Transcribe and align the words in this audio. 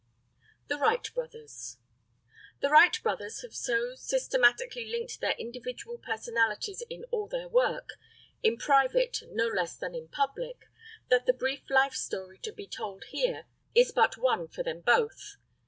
THE 0.67 0.79
WRIGHT 0.79 1.13
BROTHERS. 1.13 1.77
The 2.59 2.69
Wright 2.71 2.99
Brothers 3.03 3.43
have 3.43 3.53
so 3.53 3.93
systematically 3.93 4.85
linked 4.89 5.19
their 5.21 5.35
individual 5.37 5.99
personalities 5.99 6.81
in 6.89 7.03
all 7.11 7.27
their 7.27 7.47
work, 7.47 7.91
in 8.41 8.57
private 8.57 9.21
no 9.31 9.45
less 9.45 9.75
than 9.77 9.93
in 9.93 10.07
public, 10.07 10.65
that 11.09 11.27
the 11.27 11.33
brief 11.33 11.69
life 11.69 11.93
story 11.93 12.39
to 12.39 12.51
be 12.51 12.65
told 12.65 13.03
here 13.09 13.45
is 13.75 13.91
but 13.91 14.17
one 14.17 14.47
for 14.47 14.63
them 14.63 14.81
both. 14.81 15.37